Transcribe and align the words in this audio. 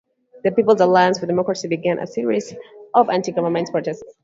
The 0.43 0.49
People's 0.49 0.81
Alliance 0.81 1.19
for 1.19 1.27
Democracy 1.27 1.67
began 1.67 1.99
a 1.99 2.07
series 2.07 2.55
of 2.95 3.11
anti-government 3.11 3.67
protests. 3.71 4.01